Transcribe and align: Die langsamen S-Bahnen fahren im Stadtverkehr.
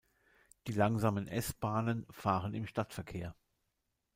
Die 0.65 0.71
langsamen 0.71 1.27
S-Bahnen 1.27 2.07
fahren 2.09 2.55
im 2.55 2.65
Stadtverkehr. 2.65 3.35